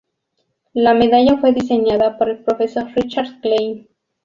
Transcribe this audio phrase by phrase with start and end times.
[0.73, 3.87] La medalla fue diseñada por el Profesor Richard Klein.